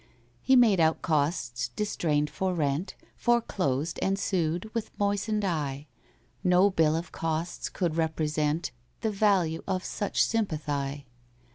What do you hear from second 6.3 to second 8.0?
No bill of costs could